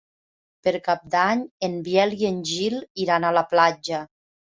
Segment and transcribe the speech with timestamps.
[0.67, 4.01] Per Cap d'Any en Biel i en Gil iran a la platja.